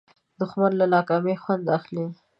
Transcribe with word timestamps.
دښمن 0.39 0.71
له 0.79 0.85
ناکامۍ 0.95 1.35
خوند 1.43 1.65
اخلي 1.77 2.05